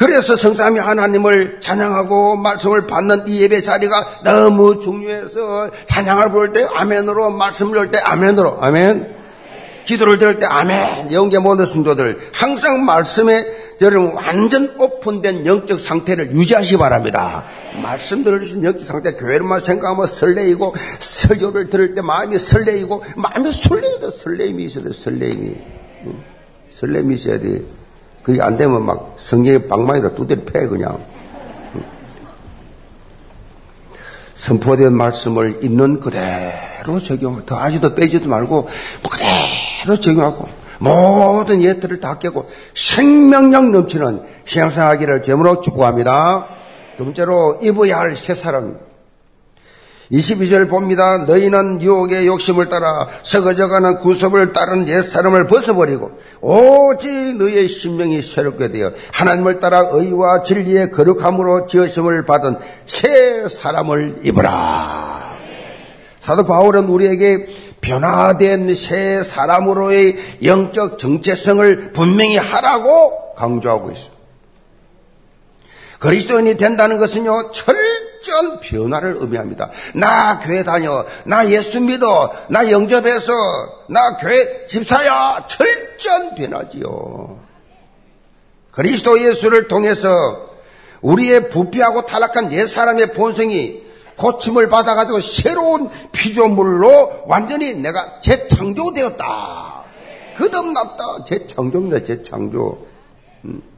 [0.00, 7.30] 그래서 성삼이 하나님을 찬양하고 말씀을 받는 이 예배 자리가 너무 중요해서 찬양을 부를 때 아멘으로
[7.32, 9.14] 말씀을 할 때 아멘으로 아멘.
[9.84, 11.12] 기도를 들을 때 아멘.
[11.12, 13.44] 영계 모든 성도들 항상 말씀에
[13.82, 17.44] 여러분 완전 오픈된 영적 상태를 유지하시 기 바랍니다.
[17.82, 24.64] 말씀 들어주신 영적 상태 교회를만 생각하면 설레이고 설교를 들을 때 마음이 설레이고 마음이 설레이다 설레임이
[24.64, 25.56] 있어야 돼 설레임이.
[26.70, 27.60] 설레임이 있어야 돼
[28.22, 31.04] 그게 안 되면 막 성경의 방망이로 두드려 패 그냥
[34.36, 38.68] 선포된 말씀을 있는 그대로 적용 더하지도 빼지도 말고
[39.10, 46.46] 그대로 적용하고 모든 예들을 다 깨고 생명력 넘치는 신앙생활하기를 제물로 축복합니다.
[46.96, 48.78] 두 번째로 입어야 할 새 사람.
[50.10, 51.18] 22절 봅니다.
[51.18, 59.60] 너희는 유혹의 욕심을 따라 썩어져가는 구섭을 따른 옛사람을 벗어버리고 오직 너희의 심령이 새롭게 되어 하나님을
[59.60, 65.36] 따라 의와 진리의 거룩함으로 지으심을 받은 새 사람을 입어라.
[66.18, 67.46] 사도 바울은 우리에게
[67.80, 74.10] 변화된 새 사람으로의 영적 정체성을 분명히 하라고 강조하고 있어요.
[75.98, 79.70] 그리스도인이 된다는 것은요, 철 저한 변화를 의미합니다.
[79.94, 83.32] 나 교회 다녀, 나 예수 믿어, 나 영접해서,
[83.88, 87.38] 나 교회 집사야, 철저한 변화지요.
[88.72, 90.50] 그리스도 예수를 통해서
[91.00, 93.82] 우리의 부패하고 타락한 옛 사람의 본성이
[94.16, 99.84] 고침을 받아가지고 새로운 피조물로 완전히 내가 재창조되었다.
[100.36, 101.24] 거듭났다.
[101.24, 102.04] 재창조입니다.
[102.04, 102.86] 재창조.
[103.46, 103.69] 음.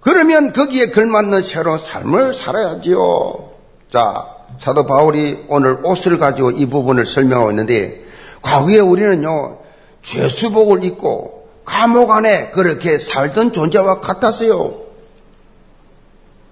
[0.00, 3.50] 그러면 거기에 걸맞는 새로운 삶을 살아야지요.
[3.92, 4.26] 자,
[4.58, 8.04] 사도 바울이 오늘 옷을 가지고 이 부분을 설명하고 있는데,
[8.42, 9.58] 과거에 우리는요,
[10.02, 14.82] 죄수복을 입고 감옥 안에 그렇게 살던 존재와 같았어요.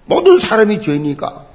[0.05, 1.45] 모든 사람이 죄니까.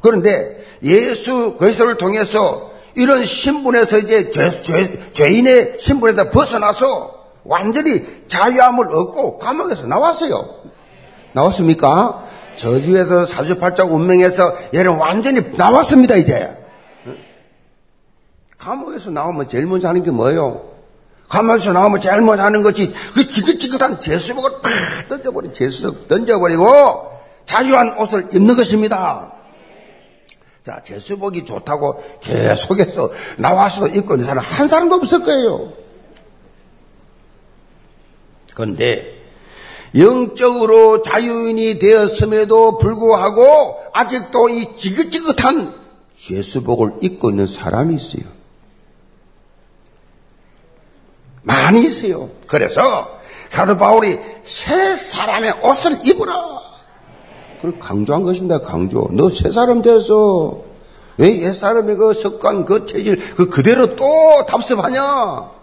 [0.00, 7.13] 그런데 예수 그리스도를 통해서 이런 신분에서 이제 죄, 죄, 죄인의 신분에서 벗어나서
[7.44, 10.62] 완전히 자유함을 얻고 감옥에서 나왔어요.
[11.32, 12.24] 나왔습니까?
[12.56, 16.56] 저주에서 사주팔자 운명에서 얘는 완전히 나왔습니다, 이제.
[18.58, 20.70] 감옥에서 나오면 제일 먼저 하는 게 뭐예요?
[21.28, 26.64] 감옥에서 나오면 제일 먼저 하는 것이 그 지긋지긋한 죄수복을 팍 던져버린 죄수복 던져버리고
[27.44, 29.32] 자유한 옷을 입는 것입니다.
[30.64, 35.83] 자, 제수복이 좋다고 계속해서 나와서도 입고 있는 사람 한 사람도 없을 거예요.
[38.54, 39.20] 그런데
[39.96, 45.74] 영적으로 자유인이 되었음에도 불구하고 아직도 이 지긋지긋한
[46.18, 48.22] 죄수복을 입고 있는 사람이 있어요.
[51.42, 52.30] 많이 있어요.
[52.46, 56.60] 그래서 사도 바울이 새 사람의 옷을 입으라.
[57.60, 58.58] 그걸 강조한 것입니다.
[58.58, 59.08] 강조.
[59.12, 60.62] 너 새 사람 되어서
[61.16, 64.04] 왜 옛사람의 그 습관, 그 체질, 그 그대로 또
[64.48, 65.53] 답습하냐?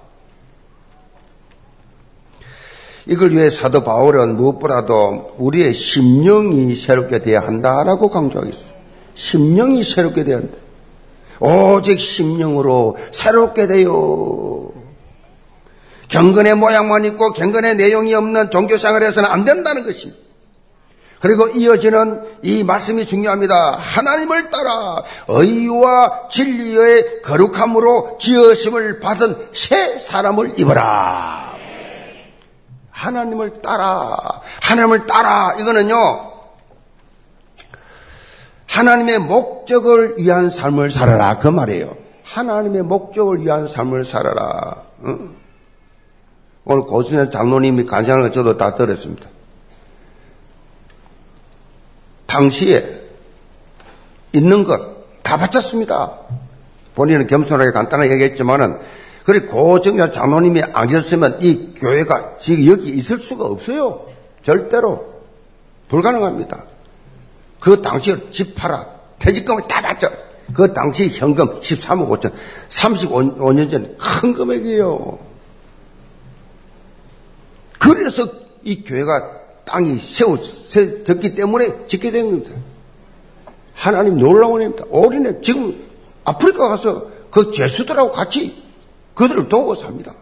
[3.11, 8.71] 이걸 위해 사도 바울은 무엇보다도 우리의 심령이 새롭게 되어야 한다라고 강조하겠어요.
[9.15, 10.57] 심령이 새롭게 되어야 한다.
[11.41, 14.71] 오직 심령으로 새롭게 되어.
[16.07, 20.21] 경건의 모양만 있고 경건의 내용이 없는 종교생활에서는 안 된다는 것입니다.
[21.19, 23.75] 그리고 이어지는 이 말씀이 중요합니다.
[23.77, 31.50] 하나님을 따라 의와 진리의 거룩함으로 지으심을 받은 새 사람을 입어라.
[33.01, 34.17] 하나님을 따라,
[34.61, 36.31] 하나님을 따라, 이거는요,
[38.67, 41.37] 하나님의 목적을 위한 삶을 살아라.
[41.37, 41.97] 그 말이에요.
[42.23, 44.83] 하나님의 목적을 위한 삶을 살아라.
[45.05, 45.35] 응?
[46.63, 49.27] 오늘 고순현 장로님이 간상을 저도 다 들었습니다.
[52.27, 53.01] 당시에
[54.33, 56.11] 있는 것 다 바쳤습니다.
[56.93, 58.79] 본인은 겸손하게 간단하게 얘기했지만은
[59.23, 64.07] 그리고 고정자 장로님이 안 계셨으면 이 교회가 지금 여기 있을 수가 없어요.
[64.41, 65.13] 절대로
[65.89, 66.63] 불가능합니다.
[67.59, 68.85] 그 당시에 집 팔아
[69.19, 70.09] 퇴직금을 다 받죠.
[70.53, 72.31] 그 당시 현금 13억 5천
[72.69, 75.19] 35년 전 큰 금액이에요.
[77.79, 78.27] 그래서
[78.63, 82.51] 이 교회가 땅이 세워졌기 때문에 짓게 된 겁니다.
[83.73, 84.85] 하나님 놀라운 일입니다.
[84.91, 85.75] 어린애 지금
[86.23, 88.61] 아프리카 가서 그 죄수들하고 같이
[89.15, 90.13] 그들을 도우고 삽니다.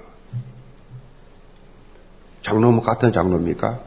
[2.42, 3.80] 장로모 같은 장로입니까?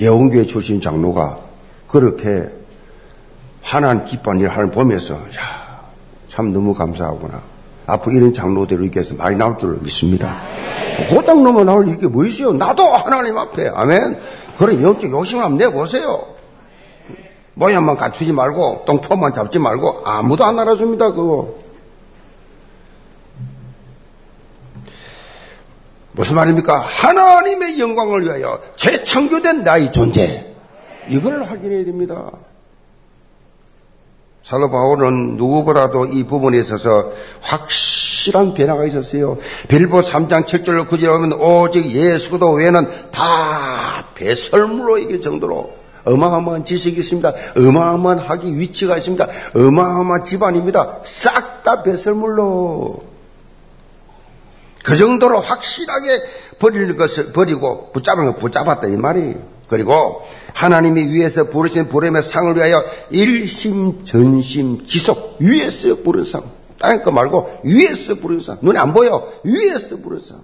[0.00, 1.38] 예원교회 출신 장로가
[1.88, 2.48] 그렇게
[3.62, 5.82] 하나님 기뻐하는 일을 하는 보면서 야,
[6.28, 7.42] 참 너무 감사하구나.
[7.86, 10.40] 앞으로 이런 장로들을 위해서 많이 나올 줄 믿습니다.
[11.08, 12.52] 그 장로만 나올 이게 뭐 있어요?
[12.52, 13.68] 나도 하나님 앞에.
[13.74, 14.20] 아멘.
[14.56, 16.37] 그런 영적 욕심 한번 내보세요.
[17.58, 21.56] 모양만 갖추지 말고, 똥포만 잡지 말고, 아무도 안 알아줍니다, 그거.
[26.12, 26.78] 무슨 말입니까?
[26.78, 30.54] 하나님의 영광을 위하여 재창조된 나의 존재.
[31.08, 32.30] 이걸 확인해야 됩니다.
[34.44, 39.36] 사도 바울은 누구보다도 이 부분에 있어서 확실한 변화가 있었어요.
[39.66, 45.77] 빌보 3장 7절로 9절에 보면 오직 예수 그도 외에는 다 배설물로 이길 정도로
[46.12, 47.32] 어마어마한 지식이 있습니다.
[47.56, 49.26] 어마어마한 학위 위치가 있습니다.
[49.54, 51.00] 어마어마한 집안입니다.
[51.04, 53.02] 싹 다 배설물로.
[54.82, 56.22] 그 정도로 확실하게
[56.58, 59.34] 버릴 것을 버리고 붙잡은 걸 붙잡았다 이 말이에요.
[59.68, 60.22] 그리고
[60.54, 66.42] 하나님이 위에서 부르신 부름의 상을 위하여 일심 전심 지속 위에서 부른 상.
[66.78, 68.56] 땅에 거 말고 위에서 부른 상.
[68.62, 69.30] 눈에 안 보여.
[69.44, 70.40] 위에서 부른 상.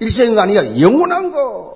[0.00, 0.78] 일생이 아니야.
[0.78, 1.72] 영원한 거.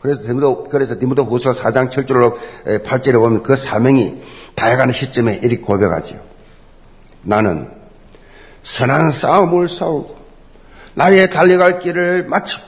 [0.00, 2.36] 그래서 디모도 그래서 디모도 후서 4장 7절로
[2.84, 4.22] 8절에 보면 그 사명이
[4.54, 6.16] 다해가는 시점에 이렇게 고백하죠.
[7.22, 7.70] 나는
[8.62, 10.16] 선한 싸움을 싸우고
[10.94, 12.62] 나의 달려갈 길을 마치고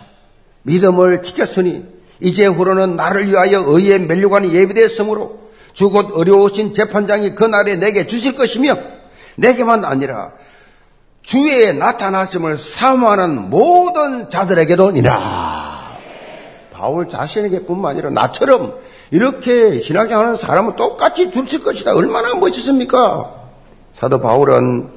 [0.63, 1.85] 믿음을 지켰으니
[2.21, 5.41] 이제후로는 나를 위하여 의에 멸류관이 예비되었으므로
[5.73, 8.77] 주곧 어려우신 재판장이 그날에 내게 주실 것이며
[9.37, 10.33] 내게만 아니라
[11.23, 15.50] 주의 나타나심을 사모하는 모든 자들에게도니라.
[16.81, 18.79] 바울 자신에게뿐만 아니라 나처럼
[19.11, 21.95] 이렇게 신앙생활하는 사람은 똑같이 주실 것이다.
[21.95, 23.35] 얼마나 멋있습니까?
[23.93, 24.89] 사도 바울은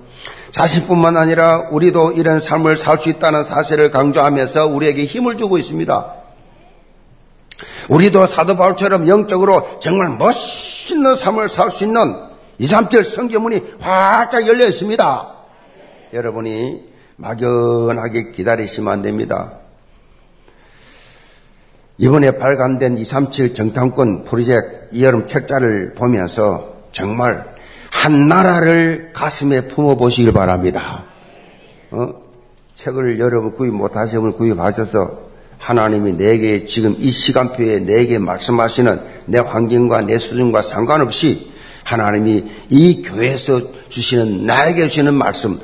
[0.52, 6.14] 자신뿐만 아니라 우리도 이런 삶을 살 수 있다는 사실을 강조하면서 우리에게 힘을 주고 있습니다.
[7.90, 12.16] 우리도 사도 바울처럼 영적으로 정말 멋있는 삶을 살 수 있는
[12.60, 15.34] 2, 3절 성경문이 활짝 열려 있습니다.
[16.14, 19.63] 여러분이 막연하게 기다리시면 안 됩니다.
[21.98, 27.46] 이번에 발간된 237 정탐권 프로젝트 이여름 책자를 보면서 정말
[27.92, 31.04] 한 나라를 가슴에 품어보시길 바랍니다.
[31.92, 32.14] 어?
[32.76, 35.22] 책을 여러분 구입 못하시면 구입하셔서
[35.60, 41.52] 하나님이 내게 지금 이 시간표에 내게 말씀하시는 내 환경과 내 수준과 상관없이
[41.84, 45.60] 하나님이 이 교회에서 주시는 나에게 주시는 말씀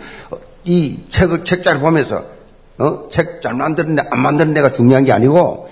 [0.63, 2.23] 이 책을 책자를 보면서
[2.77, 3.09] 어?
[3.09, 5.68] 책 잘 만드는 데 안 만드는 데가 중요한 게 아니고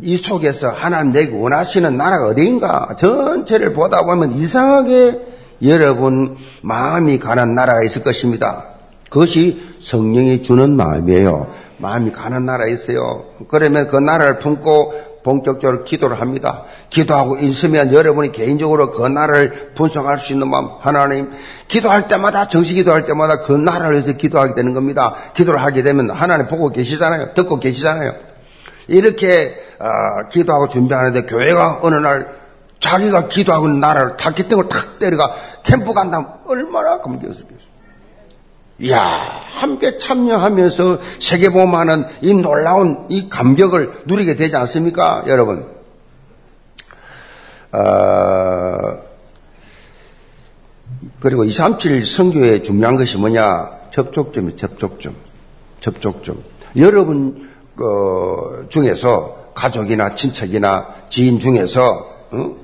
[0.00, 5.20] 이 속에서 하나님 내게 원하시는 나라가 어디인가 전체를 보다 보면 이상하게
[5.62, 8.64] 여러분 마음이 가는 나라가 있을 것입니다.
[9.08, 11.46] 그것이 성령이 주는 마음이에요.
[11.78, 13.24] 마음이 가는 나라에 있어요.
[13.48, 16.64] 그러면 그 나라를 품고 본격적으로 기도를 합니다.
[16.90, 21.30] 기도하고 있으면 여러분이 개인적으로 그 나라를 분석할 수 있는 마음, 하나님,
[21.66, 25.14] 기도할 때마다, 정식 기도할 때마다 그 나라를 위해서 기도하게 되는 겁니다.
[25.34, 27.32] 기도를 하게 되면 하나님 보고 계시잖아요.
[27.34, 28.12] 듣고 계시잖아요.
[28.88, 29.54] 이렇게,
[29.84, 32.26] 어, 기도하고 준비하는데 교회가 어느 날
[32.80, 37.74] 자기가 기도하고 있는 나라를 탁기등을 탁 때려가 캠프 간다면 얼마나 감격스럽겠어요.
[38.80, 38.98] 이야,
[39.52, 45.66] 함께 참여하면서 세계보험하는 이 놀라운 이 감격을 누리게 되지 않습니까, 여러분?
[47.72, 48.98] 어,
[51.20, 53.70] 그리고 237 선교의 중요한 것이 뭐냐?
[53.90, 55.14] 접촉점이 접촉점.
[55.80, 56.42] 접촉점.
[56.76, 62.56] 여러분 어, 중에서 가족이나 친척이나 지인 중에서 어?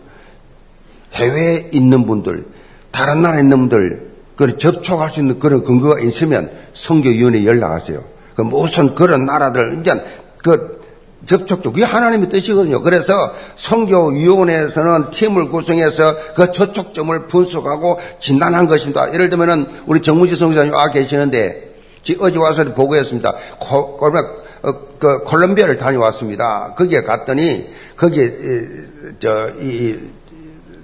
[1.14, 2.46] 해외에 있는 분들,
[2.90, 8.02] 다른 나라에 있는 분들 그 접촉할 수 있는 그런 근거가 있으면 성교위원회에 연락하세요.
[8.34, 9.92] 그 무슨 그런 나라들 이제
[10.38, 10.80] 그
[11.26, 12.80] 접촉적 그게 하나님의 뜻이거든요.
[12.80, 13.12] 그래서
[13.56, 19.12] 성교위원회에서는 팀을 구성해서 그 접촉점을 분석하고 진단한 것입니다.
[19.12, 21.70] 예를 들면은 우리 정무지 성교사님 와 계시는데
[22.20, 23.34] 어제 와서 보고했습니다.
[23.58, 24.10] 코, 어,
[24.62, 26.74] 그 콜롬비아를 다녀왔습니다.
[26.76, 28.34] 거기에 갔더니 거기에
[29.18, 29.98] 저이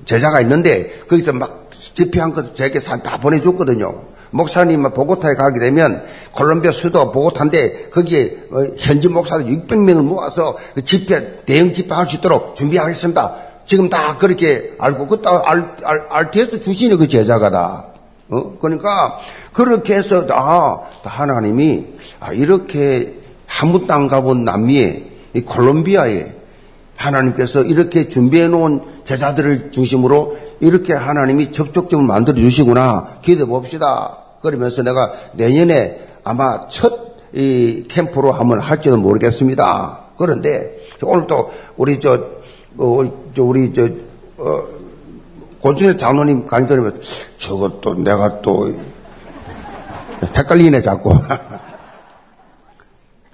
[0.05, 4.17] 제자가 있는데 거기서 막 집회한 것 제게 다 보내줬거든요.
[4.31, 11.43] 목사님 보고타에 가게 되면 콜롬비아 수도 보고타인데 거기에 어, 현지 목사들 600명을 모아서 그 집회
[11.45, 13.37] 대형 집회할 수 있도록 준비하겠습니다.
[13.67, 15.43] 지금 다 그렇게 알고 그다
[16.11, 17.87] RTS 주시네 그 제자가 다.
[18.29, 18.59] 어?
[18.61, 19.19] 그러니까
[19.53, 21.87] 그렇게 해서 아 하나님이
[22.21, 23.15] 아, 이렇게
[23.47, 26.35] 한무 땅 가본 남미에 이 콜롬비아에
[26.97, 34.19] 하나님께서 이렇게 준비해 놓은 제자들을 중심으로 이렇게 하나님이 접촉점을 만들어 주시구나 기대해 봅시다.
[34.41, 40.05] 그러면서 내가 내년에 아마 첫 이 캠프로 한번 할지도 모르겠습니다.
[40.17, 42.15] 그런데 오늘 또 우리 저,
[42.79, 43.01] 어,
[43.35, 43.87] 저 우리 저
[44.39, 44.63] 어,
[45.63, 46.99] 권순일 장로님 강의 들으면
[47.37, 48.73] 저것도 내가 또
[50.35, 51.13] 헷갈리네 자꾸.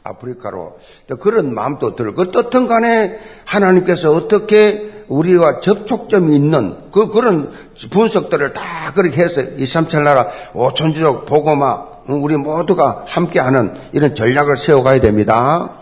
[0.05, 0.79] 아프리카로
[1.21, 7.53] 그런 마음도 들고 어떻든 간에 하나님께서 어떻게 우리와 접촉점이 있는 그 그런
[7.91, 15.79] 분석들을 다 그렇게 해서 이삼천 나라 오천주족 보고마 우리 모두가 함께하는 이런 전략을 세워가야 됩니다.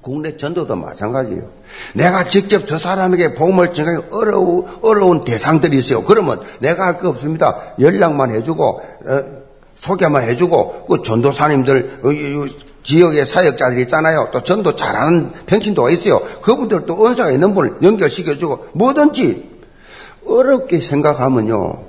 [0.00, 1.42] 국내 전도도 마찬가지예요.
[1.94, 6.04] 내가 직접 저 사람에게 복음을 전하기 어려운, 어려운 대상들이 있어요.
[6.04, 7.74] 그러면 내가 할 거 없습니다.
[7.80, 9.24] 연락만 해주고, 어,
[9.74, 12.08] 소개만 해주고, 그 전도사님들, 어,
[12.88, 14.30] 지역의 사역자들이 있잖아요.
[14.32, 16.20] 또 전도 잘하는 평신도가 있어요.
[16.40, 19.58] 그분들도 은사가 있는 분을 연결시켜주고 뭐든지
[20.26, 21.82] 어렵게 생각하면요.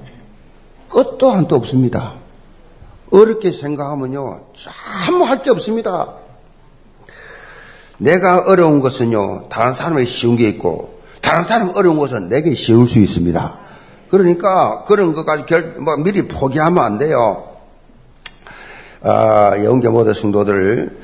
[0.89, 2.15] 끝도 한도 없습니다.
[3.11, 4.41] 어렵게 생각하면요.
[5.07, 6.15] 아무 할 게 없습니다.
[7.97, 9.47] 내가 어려운 것은요.
[9.49, 13.59] 다른 사람에게 쉬운 게 있고 다른 사람 어려운 것은 내게 쉬울 수 있습니다.
[14.09, 17.48] 그러니까 그런 것까지 결, 뭐 미리 포기하면 안 돼요.
[19.01, 20.97] 아, 영계 모든 성도들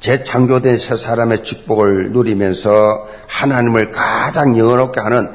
[0.00, 5.30] 재창조된 새 사람의 축복을 누리면서 하나님을 가장 영원롭게 하는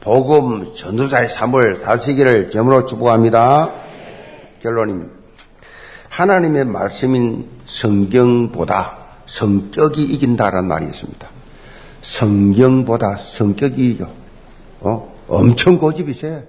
[0.00, 3.72] 복음 전도자의 삶을 사시기를 점으로 축복합니다.
[4.62, 5.12] 결론입니다.
[6.08, 11.28] 하나님의 말씀인 성경보다 성격이 이긴다라는 말이 있습니다.
[12.00, 14.08] 성경보다 성격이 이겨.
[14.80, 15.14] 어?
[15.28, 16.46] 엄청 고집이세.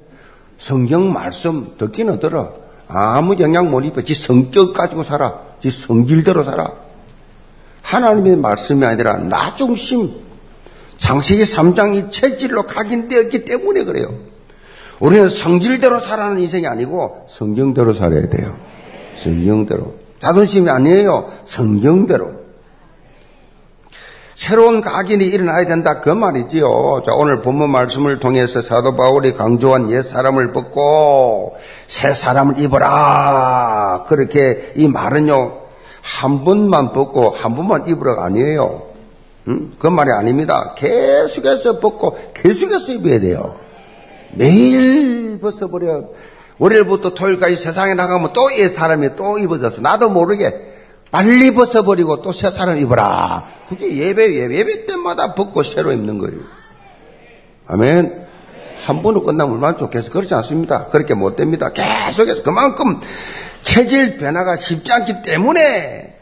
[0.60, 2.67] 성경 말씀 듣기는 들어.
[2.88, 4.02] 아무 영향 못 입어.
[4.02, 5.40] 지 성격 가지고 살아.
[5.62, 6.72] 지 성질대로 살아.
[7.82, 10.12] 하나님의 말씀이 아니라 나 중심.
[10.98, 14.14] 장세기 3장이 체질로 각인되었기 때문에 그래요.
[15.00, 18.58] 우리는 성질대로 살아가는 인생이 아니고 성경대로 살아야 돼요.
[19.18, 19.96] 성경대로.
[20.20, 21.32] 자존심이 아니에요.
[21.46, 22.47] 성경대로.
[24.38, 27.02] 새로운 각인이 일어나야 된다 그 말이지요.
[27.04, 31.56] 자, 오늘 본문 말씀을 통해서 사도 바울이 강조한 옛 사람을 벗고
[31.88, 34.04] 새 사람을 입어라.
[34.08, 35.54] 그렇게 이 말은요.
[36.04, 38.84] 한 번만 벗고 한 번만 입으라가 아니에요.
[39.48, 39.76] 음?
[39.80, 40.76] 그 말이 아닙니다.
[40.78, 43.56] 계속해서 벗고 계속해서 입어야 돼요.
[44.34, 46.10] 매일 벗어버려.
[46.60, 49.82] 월요일부터 토요일까지 세상에 나가면 또옛 사람이 또 입어졌어.
[49.82, 50.67] 나도 모르게
[51.12, 53.46] 빨리 벗어버리고 또새 사람 입어라.
[53.68, 56.40] 그게 예배, 예배, 예배 때마다 벗고 새로 입는 거예요.
[57.68, 58.26] 아멘.
[58.86, 60.10] 한 번으로 끝나면 얼마나 좋겠어.
[60.10, 60.88] 그렇지 않습니다.
[60.88, 61.72] 그렇게 못 됩니다.
[61.72, 63.00] 계속해서 그만큼
[63.62, 66.18] 체질 변화가 쉽지 않기 때문에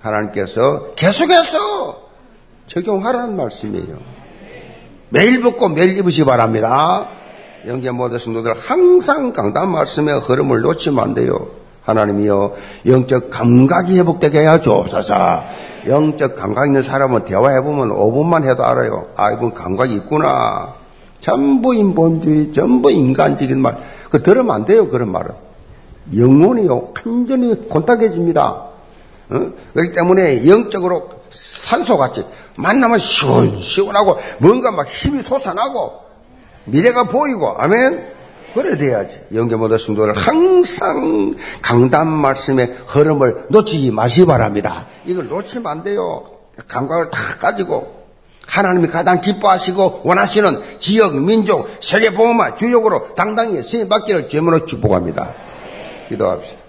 [0.00, 2.08] 하나님께서 계속해서
[2.66, 3.98] 적용하라는 말씀이에요.
[5.08, 7.08] 매일 벗고 매일 입으시 바랍니다.
[7.66, 11.63] 영계 모든 성도들 항상 강단 말씀의 흐름을 놓치면 안 돼요.
[11.84, 12.54] 하나님이여
[12.86, 15.44] 영적 감각이 회복되게 해야 주옵소서.
[15.86, 19.06] 영적 감각 있는 사람은 대화해보면 5분만 해도 알아요.
[19.16, 20.74] 아, 이분 감각이 있구나.
[21.20, 23.78] 전부 인본주의, 전부 인간적인 말.
[24.10, 25.30] 그 들으면 안 돼요, 그런 말은.
[26.16, 28.42] 영혼이요, 완전히 곤탁해집니다.
[29.30, 29.52] 어?
[29.72, 32.26] 그렇기 때문에 영적으로 산소같이
[32.56, 35.92] 만나면 시원시원하고 뭔가 막 힘이 솟아나고
[36.66, 38.13] 미래가 보이고, 아멘?
[38.54, 39.20] 그래 돼야지.
[39.34, 44.86] 영계 모든 성도를 항상 강단 말씀의 흐름을 놓치지 마시 바랍니다.
[45.04, 46.24] 이걸 놓치면 안 돼요.
[46.68, 48.04] 감각을 다 가지고
[48.46, 55.34] 하나님이 가장 기뻐하시고 원하시는 지역, 민족, 세계 보험만 주역으로 당당히 쓰임 받기를 죄문으로 축복합니다.
[56.08, 56.62] 기도합시다.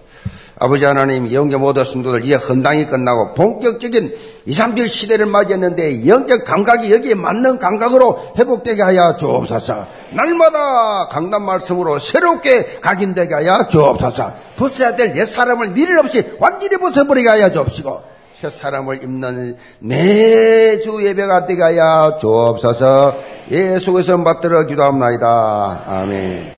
[0.57, 4.15] 아버지 하나님 영계 모든 성도들 이제 헌당이 끝나고 본격적인
[4.45, 9.87] 2, 3절 시대를 맞이했는데 영적 감각이 여기에 맞는 감각으로 회복되게 하여 주옵소서.
[10.13, 14.33] 날마다 강단 말씀으로 새롭게 각인되게 하여 주옵소서.
[14.55, 18.01] 벗어야 될 옛 사람을 미련 없이 완전히 벗어버리게 하여 주옵시고
[18.33, 23.15] 새 사람을 입는 매주 예배가 되게 하여 주옵소서.
[23.49, 25.83] 예수께서 받들어 기도합나이다.
[25.87, 26.53] 아멘.